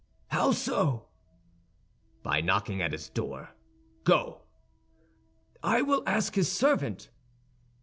"How 0.29 0.51
so?" 0.51 1.09
"By 2.23 2.41
knocking 2.41 2.81
at 2.81 2.91
his 2.91 3.07
door. 3.07 3.51
Go." 4.03 4.41
"I 5.61 5.83
will 5.83 6.01
ask 6.07 6.33
his 6.33 6.51
servant." 6.51 7.11